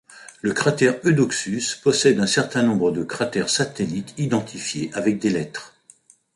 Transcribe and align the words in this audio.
Le 0.41 0.51
cratère 0.53 0.95
Eudoxus 1.05 1.75
possède 1.83 2.19
un 2.19 2.25
certain 2.25 2.63
nombre 2.63 2.91
de 2.91 3.03
cratères 3.03 3.51
satellites 3.51 4.15
identifiés 4.17 4.89
avec 4.95 5.19
des 5.19 5.29
lettres. 5.29 5.75